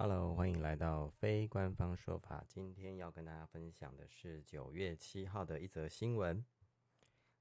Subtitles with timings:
[0.00, 2.44] Hello，欢迎来到非官方说法。
[2.46, 6.46] 今天要跟大家分享的是九月七号的一则新闻。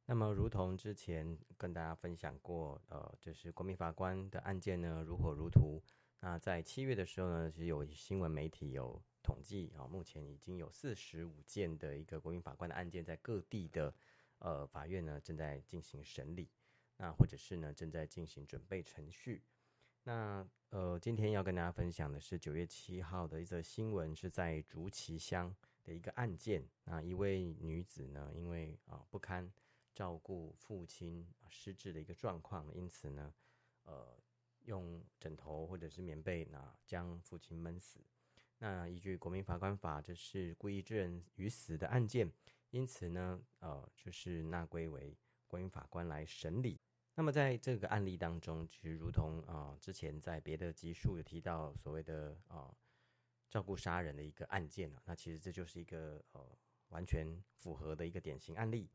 [0.08, 5.80] 那么，如同之前跟大家分享过，呃，就是国民法官的案件呢，如火如荼。
[6.22, 13.94] 那在七月的时候呢，其实有新闻媒体有统计啊，目前已经有四十五件的一个国民法官的案件，在各地的
[14.40, 16.50] 呃法院呢正在进行审理，
[16.98, 19.44] 那或者是呢正在进行准备程序。
[20.08, 26.66] 那呃，今天要跟大家分享的是九月七号的一则新闻，是在竹崎乡的一个案件。
[26.86, 29.52] 那一位女子呢，因为啊不堪
[29.94, 33.34] 照顾父亲失智的一个状况，因此呢，
[33.84, 34.18] 呃，
[34.64, 38.00] 用枕头或者是棉被，那将父亲闷死。
[38.60, 42.32] 那依据国民法官法，这是故意致人于死的案件，
[42.70, 46.80] 因此呢，呃，就是纳归为国民法官来审理。
[47.18, 52.72] 那么在这个案例当中，其实如同啊、之前在别的集数有提到所谓的啊、
[53.50, 56.48] 照顾杀人的一个案件啊，那其实这就是一个呃
[56.90, 58.88] 完全符合的一个典型案例。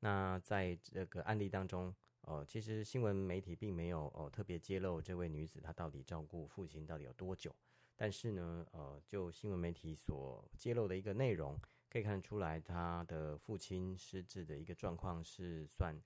[0.00, 7.56] 那在这个案例当中，呃，其实新闻媒体并没有呃特别揭露这位女子她到底照顾父亲到底有多久，
[7.96, 15.96] 但是呢，呃，就新闻媒体所揭露的一个内容，可以看得出来她的父亲失智的一个状况是算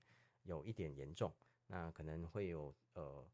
[0.43, 1.29] 有一点严重。
[1.67, 3.25] 那可能会有呃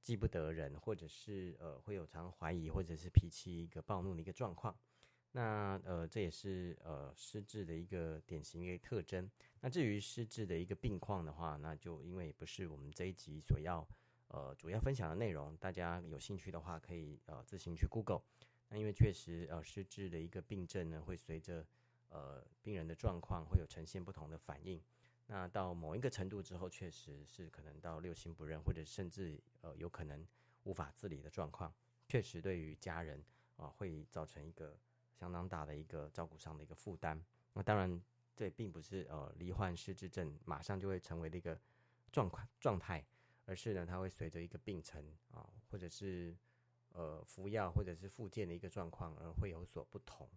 [0.00, 4.76] 记不得人，或者是呃会有常怀疑，或者是脾气一个暴怒的一个状况。
[5.34, 9.30] 那呃这也是呃失智的一个典型的一个特征。
[9.60, 13.86] 那至于失智的一个病况的话，那就因为不是我们这一集所要
[14.28, 18.22] 呃主要分享的内容，大家有兴趣的话可以呃自行去 Google。
[18.68, 21.66] 那因为确实呃失智的一个病症呢，会随着
[22.10, 24.82] 呃病人的状况会有呈现不同的反应。
[25.26, 30.26] 那到某一个程度之后，确实是可能到六亲不认，或者甚至呃有可能
[30.64, 31.72] 无法自理的状况，
[32.06, 33.24] 确实对于家人
[33.56, 34.76] 啊、会造成一个
[35.14, 37.24] 相当大的一个照顾上的一个负担。
[37.54, 38.02] 那当然，
[38.34, 41.58] 这并不是呃罹患失智症马上就会成为的一个
[42.10, 43.04] 状况状态，
[43.46, 46.36] 而是呢它会随着一个病程啊、或者是
[46.92, 50.28] 呃服药或者是复健的一个状况而会有所不同。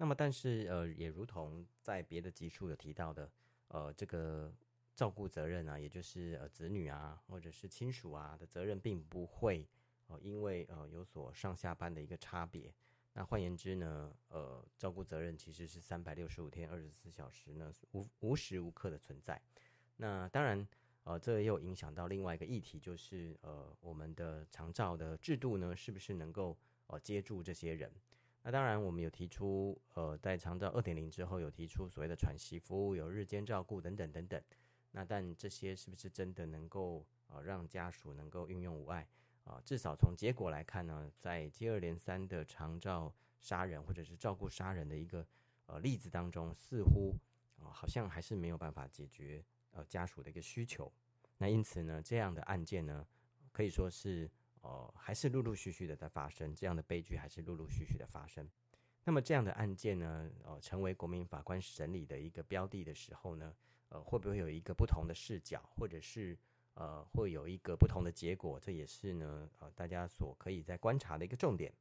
[0.00, 3.30] 那么，但是呃，也如同在别的集数有提到的，
[3.68, 4.50] 呃，这个
[4.94, 9.68] 照顾责任啊，也就是呃子女啊，或者是亲属啊的责任，并不会
[10.06, 12.72] 呃因为呃有所上下班的一个差别。
[13.12, 19.38] 那换言之呢，呃，照顾责任其实是三百六十五天、二十四小时呢，无无时无刻的存在。
[19.96, 20.66] 那当然，
[21.04, 26.56] 呃，这又影响到另外一个议题，就是呃，我们的长照的制度呢，是不是能够
[26.86, 27.92] 呃接住这些人？
[28.42, 34.42] 那当然，我们有提出，呃，在长照二点零之后，有提出所谓的喘息服务，有日间照顾等等等等。
[34.92, 39.06] 那但这些是不是真的能够呃让家属能够运用无碍
[39.44, 45.26] 啊、至少从结果来看呢，在接二连三的长照杀人或者是照顾杀人的一个
[45.66, 47.14] 呃例子当中，似乎
[47.58, 50.90] 啊、呃、好像还是没有办法解决呃家属的一个需求。
[51.36, 53.06] 那因此呢，这样的案件呢，
[53.52, 54.30] 可以说是。
[54.60, 58.48] 哦，还是陆陆续续的在发生，这样的悲剧还是陆陆续续的发生。
[59.04, 63.54] 那么这样的案件呢，呃，成为国民法官审理的一个标的的时候呢，
[63.88, 66.38] 呃，会不会有一个不同的视角，或者是
[66.74, 68.60] 呃，会有一个不同的结果？
[68.60, 71.72] 这也是呢，呃，大家所可以在观察的一个重点。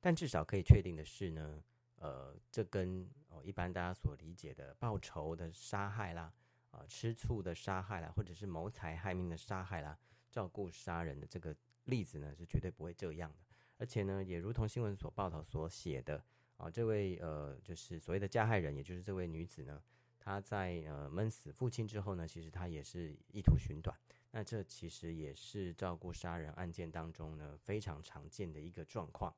[0.00, 1.62] 但至少可以确定的是呢，
[1.96, 6.32] 呃，这跟呃一般大家所理解的报仇的杀害啦，
[6.72, 9.96] 啊、呃，吃醋的杀害啦，或者是谋财害命的杀害啦。
[10.30, 13.36] 照顾杀人的这个例子呢，是绝对不会这样的。
[13.78, 16.22] 而且呢，也如同新闻所报道所写的
[16.56, 19.80] 啊，这位呃，就是所谓的加害人，也就是这位女子呢，
[20.18, 23.96] 她在呃闷死父亲之后呢，其实她也是意图寻短。
[24.32, 29.34] 那这其实也是照顾杀人案件当中呢非常常见的一个状况。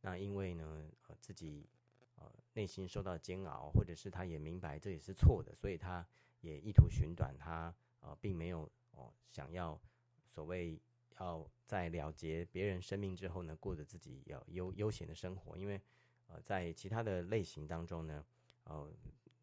[0.00, 1.68] 那因为呢，呃，自己
[2.14, 6.06] 呃内心受到煎熬，或者是他也明白这也是错的，所以他
[6.40, 7.36] 也意图寻短。
[7.36, 9.78] 他呃并没有哦、想要。
[10.30, 10.80] 所谓
[11.18, 15.80] 要在了结别人生命之后呢，过着自己要悠悠闲的生活，因为
[16.28, 18.24] 呃，在其他的类型当中呢，
[18.62, 18.90] 呃，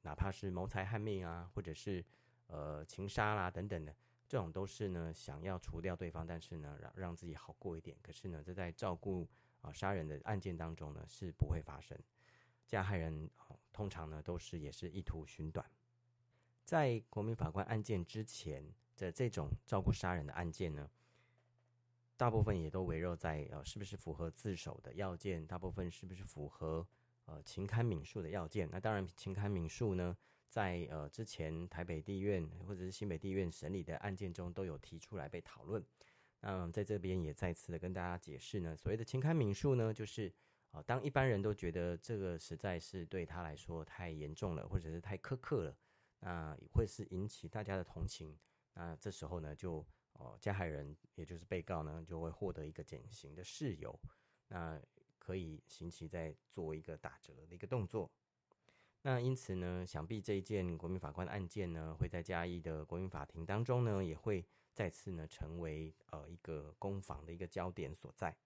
[0.02, 2.04] 哪怕是谋财害命啊，或者是
[2.48, 3.94] 呃情杀啦等等的，
[4.28, 7.98] 这种都是呢想要除掉对方，但是呢让让自己好过一点。
[8.02, 9.28] 可是呢，这在照顾
[9.60, 11.98] 啊、杀人的案件当中呢是不会发生。
[12.66, 13.30] 加害人、
[13.74, 15.70] 通常呢都是也是意图寻短。
[16.64, 18.74] 在国民法官案件之前。
[18.98, 20.90] 的这种照顾杀人的案件呢，
[22.18, 26.86] 大部分也都围绕在呃是不是符合自首的要件，大部分是不是符合
[27.26, 28.68] 呃情堪悯恕的要件。
[28.72, 30.18] 那当然，情堪悯恕呢，
[30.50, 35.86] 在呃之前台北地院或者是新北地院审理的案件中都有提出来被讨论。
[36.40, 40.34] 那在这边也再次的跟大家解释呢，所谓的情堪民诉呢，就是
[40.72, 45.76] 啊，当一般人都觉得这个实在是对他来说太严重了，或者是太苛刻了，
[46.20, 48.38] 那会是引起大家的同情。
[48.80, 49.84] 那这时候呢，就
[50.14, 54.00] 哦，加害人也就是被告呢，就会获得一个减刑的事由，
[54.50, 54.80] 那
[55.18, 58.12] 可以刑期再做一个打折的一个动作。
[59.02, 68.38] 那因此呢，想必这一件国民法官案件呢，会在嘉义的国民法庭当中呢，也会再次呢成为呃一个攻防的一个焦点所在。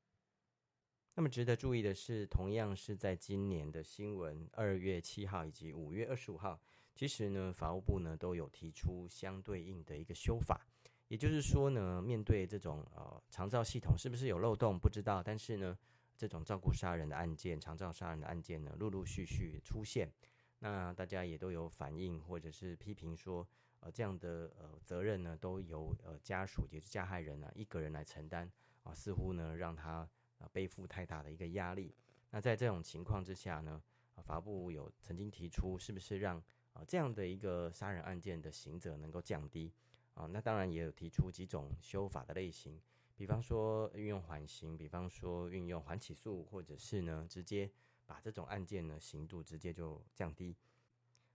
[1.16, 6.58] 那么值得注意的是，同样是在今年的新闻，二月七号以及五月二十五号，
[6.94, 10.66] 其实呢，法务部呢都有提出相对应的一个修法。
[11.08, 15.22] 也就是说呢，面对这种呃长照系统是不是有漏洞，不知道。
[15.22, 15.78] 但是呢，
[16.16, 20.10] 这种照顾杀人的案件、长照杀人的案件呢，陆陆续续出现。
[20.60, 23.46] 那大家也都有反映或者是批评说，
[23.82, 28.50] 呃，这样的呃责任呢，都由呃家属也是加害人啊一个人来承担
[28.84, 31.94] 啊，似乎呢让他呃背负太大的一个压力。
[32.30, 33.82] 那在这种情况之下呢，
[34.24, 36.42] 法部有曾经提出，是不是让
[36.74, 39.72] 啊这样的一个杀人案件的刑责能够降低？
[40.14, 42.82] 啊，那当然也有提出几种修法的类型，
[43.16, 47.72] 比方说运用缓刑，比方说运用缓起诉，或者是呢直接
[48.06, 50.56] 把这种案件呢刑度直接就降低，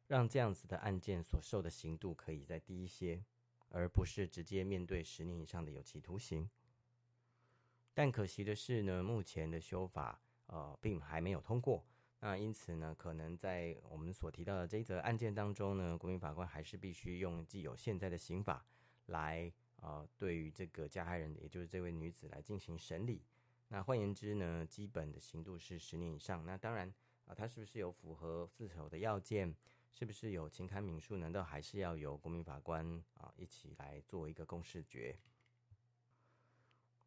[0.09, 3.25] 让这样子的案件所受的刑度可以再低一些，
[3.71, 6.49] 而不是直接面对十年以上的有期徒刑。
[7.95, 11.83] 但可惜的是呢，目前的修法呃并还没有通过，
[12.21, 18.65] 那因此呢，可能在我们所提到的这一则案件当中呢，国民法官还是必须用既有现在的刑法。
[19.07, 23.23] 来啊、对于这个加害人，也就是这位女子来进行审理。
[23.69, 26.45] 那换言之呢，基本的刑度是十年以上。
[26.45, 26.93] 那当然
[27.27, 29.55] 啊，她是不是有符合自首的要件？
[29.93, 31.17] 是不是有情堪民诉？
[31.17, 35.17] 难道还是要由国民法官啊一起来做一个公示决？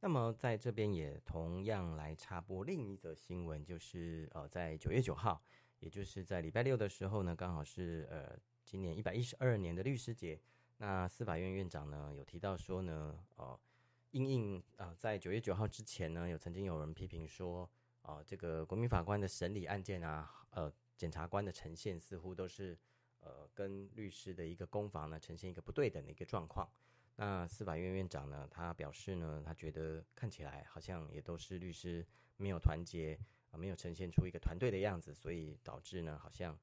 [0.01, 5.43] 那么在这边也同样来插播另一则新闻，就是呃，在九月九号，
[5.79, 10.39] 也就是在礼拜六的时候呢，刚好是呃今年一百一十二年的律师节。
[10.77, 13.59] 那司法院院长呢有提到说呢，呃，
[14.11, 17.69] 因应呃，在九月九号之前呢，有曾经有人批评说，
[18.03, 22.77] 呃，这个国民法官的审理案件啊，呃，检察官的呈现似乎都是
[23.19, 26.65] 呃跟律师的一个攻防呢呈现一个不对等的一个状况。
[27.19, 32.05] 那司法院院长呢，他表示呢，他觉得看起来好像也都是律师
[32.37, 33.19] 没有团结
[33.51, 36.57] 啊，没有呈现出一个团队的样子，所以导致呢，好像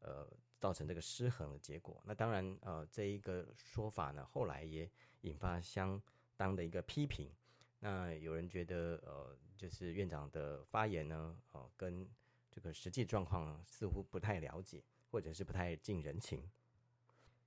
[0.00, 0.28] 呃。
[0.62, 2.00] 造成这个失衡的结果。
[2.06, 4.88] 那当然，呃，这一个说法呢，后来也
[5.22, 6.00] 引发相
[6.36, 7.34] 当的一个批评。
[7.80, 12.08] 那有人觉得，呃，就是院长的发言呢，呃，跟
[12.48, 16.48] 这个实际状况似乎不太了解，或者是不太近人情。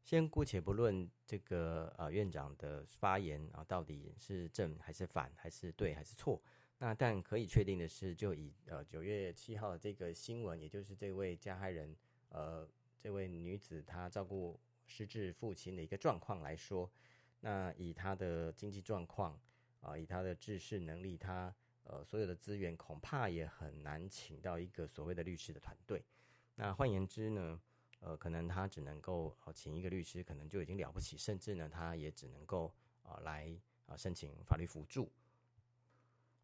[0.05, 6.41] 先姑且不论这个呃院长的发言啊，到底是正还是反，还是对还是错。
[6.77, 11.93] 那但可以确定的是，就以呃九月七号的这个新闻，也就是这位加害人，
[12.29, 12.65] 呃。
[12.97, 16.91] 这位女子她照顾失智父亲的一个状况来说，
[17.41, 19.39] 那以她的经济状况
[19.81, 21.53] 啊、以她的知识能力，她
[21.83, 26.03] 呃所有的资源恐怕也很难请到一个所谓的律师的团队。
[26.55, 27.61] 那换言之呢，
[28.05, 32.67] 呃，可能他只能够呃请一个律师，可能就已经了不起，甚至呢，他也只能够
[33.01, 35.11] 啊、呃、来啊、呃、申请法律辅助。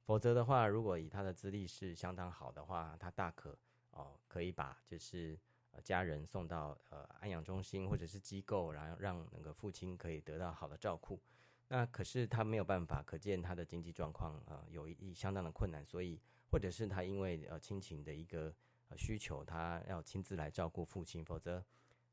[0.03, 3.51] 否则的话，如果以他的资历是相当好的话，他大可
[3.91, 5.39] 哦、呃、可以把就是。
[5.73, 11.17] 呃，家人送到呃安养中心或者是机构，然后让那个父亲可以得到好的照顾。
[11.69, 16.19] 那可是他没有办法，可见他的经济状况呃有一相当的困难，所以
[16.51, 18.53] 或者是他因为呃亲情的一个
[18.97, 21.23] 需求，他要亲自来照顾父亲。
[21.23, 21.63] 否则，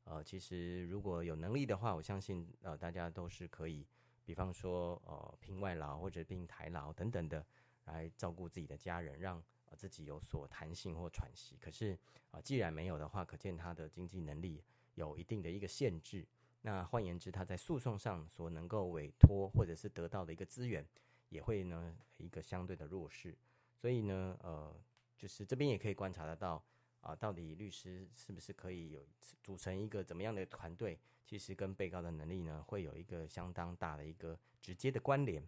[0.03, 3.85] 呃，其实如果有能力的话，我相信呃大家都是可以，
[4.23, 7.45] 比方说呃聘外劳或者聘台劳等等的
[7.85, 9.43] 来照顾自己的家人，让。
[9.77, 11.95] 自己有所弹性或喘息，可是
[12.31, 14.63] 啊，既然没有的话，可见他的经济能力
[14.95, 16.25] 有一定的一个限制。
[16.63, 20.83] 那换言之，他在诉讼上所能够委托或者是得到的一个资源，
[21.29, 23.37] 也会呢一个相对的弱势。
[23.75, 24.75] 所以呢，呃，
[25.19, 26.63] 就是这边也可以观察得到
[27.01, 29.05] 啊，到底律师是不是可以有
[29.43, 35.47] 组成一个怎么样的团队，其实跟被告的能力呢，会有一个相当大的一个直接的关联。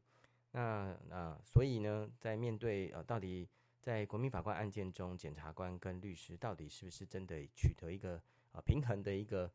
[0.52, 3.50] 那那所以呢，在面对呃到底。
[3.82, 9.52] 在国民法官案件中，检察官跟律师到底是不是真的取得一个呃平衡的一个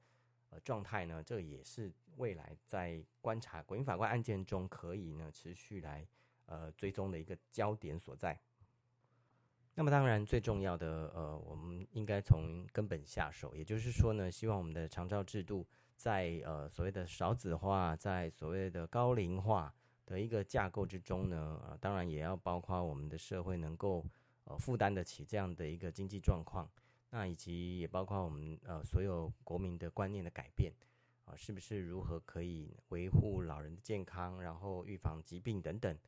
[0.51, 1.23] 呃状态呢？
[1.23, 6.05] 这也是未来在观察国民法官案件中可以呢持续来
[6.47, 8.37] 呃追踪的一个焦点所在。
[9.77, 15.65] 那么当然最重要的呃，我们应该从根本下手，也就是说呢，希望我们的长照制度
[15.95, 19.73] 在呃所谓的少子化，在所谓的高龄化。
[20.09, 24.07] 的一个架构之中呢，呃，当然也要包括我们的社会能够
[24.45, 26.71] 呃负担得起这样的一个经济状况，
[27.11, 30.73] 那以及也包括我们呃所有国民的观念的改变
[31.25, 35.99] 啊，呃，是不是如何可以维护老人的健康，然后预防疾病等等，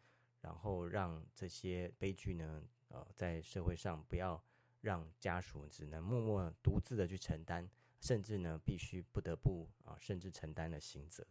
[0.43, 4.43] 然后让这些悲剧呢，呃，在社会上不要
[4.81, 7.69] 让家属只能默默独自的去承担，
[8.01, 11.27] 甚至呢必须不得不啊，甚至承担了刑责。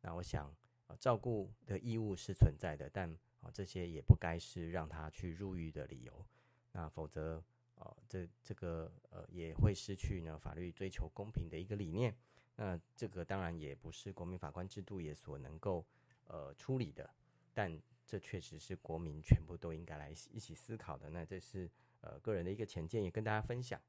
[0.00, 0.54] 那我想。
[0.86, 6.26] 啊，照顾的义务是存在的，但啊，这些也不该是让他去入狱的理由。
[6.72, 7.42] 那否则，
[7.76, 12.14] 呃，这这个呃也会失去呢法律追求公平的一个理念。
[12.56, 15.86] 那这个当然也不是国民法官制度也所能够
[16.26, 17.08] 呃处理的。
[17.54, 21.10] 但这确实是国民全部都应该来一起思考的。
[21.10, 21.70] 那这是
[22.00, 23.80] 呃个人的一个浅见，也跟大家分享。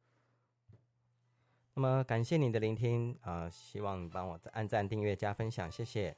[1.74, 6.16] 那么感谢你的聆听啊，呃，希望帮我按赞、订阅、加分享，谢谢。